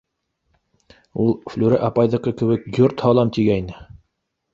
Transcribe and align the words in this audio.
Ул 1.23 1.27
Флүрә 1.55 1.79
апайҙыҡы 1.89 2.33
кеүек 2.39 2.65
йорт 2.79 3.05
һалам 3.09 3.33
тигәйне. 3.37 3.77